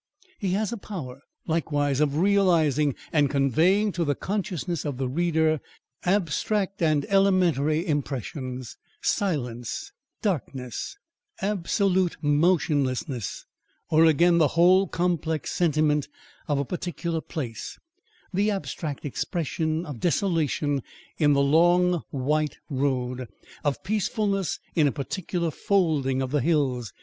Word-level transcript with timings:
He 0.39 0.53
has 0.53 0.71
a 0.73 0.77
power 0.77 1.21
likewise 1.45 1.99
of 1.99 2.17
realising, 2.17 2.95
and 3.13 3.29
conveying 3.29 3.91
to 3.91 4.03
the 4.03 4.15
consciousness 4.15 4.83
of 4.83 4.97
the 4.97 5.07
reader, 5.07 5.61
abstract 6.05 6.81
and 6.81 7.05
elementary 7.05 7.85
impressions 7.85 8.77
silence, 9.03 9.91
darkness, 10.23 10.97
absolute 11.39 12.17
motionlessness: 12.19 13.45
or, 13.91 14.05
again, 14.05 14.39
the 14.39 14.47
whole 14.57 14.87
complex 14.87 15.51
sentiment 15.51 16.07
of 16.47 16.57
a 16.57 16.65
particular 16.65 17.21
place, 17.21 17.77
the 18.33 18.49
abstract 18.49 19.05
expression 19.05 19.85
of 19.85 19.99
desolation 19.99 20.81
in 21.19 21.33
the 21.33 21.43
long 21.43 22.01
white 22.09 22.57
road, 22.71 23.27
of 23.63 23.83
peacefulness 23.83 24.57
in 24.73 24.87
a 24.87 24.91
particular 24.91 25.51
folding 25.51 26.23
of 26.23 26.31
the 26.31 26.41
hills. 26.41 26.91